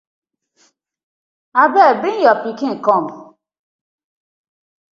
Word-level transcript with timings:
I 1.61 1.63
beg 1.73 1.93
bring 1.99 2.19
yo 2.25 2.33
pikin 2.43 2.73
kom. 2.85 3.05